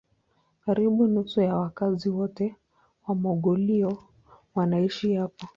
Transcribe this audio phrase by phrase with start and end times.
[0.65, 2.55] Karibu nusu ya wakazi wote
[3.07, 3.97] wa Mongolia
[4.55, 5.47] wanaishi hapa.